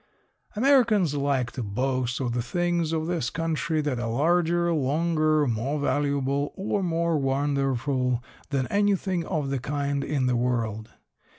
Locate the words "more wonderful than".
6.81-8.65